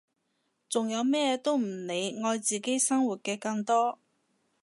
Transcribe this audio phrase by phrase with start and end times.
[0.67, 3.99] 仲有咩都唔理愛自己生活嘅更多！